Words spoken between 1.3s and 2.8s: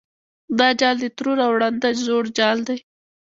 او ړانده زوړ جال دی.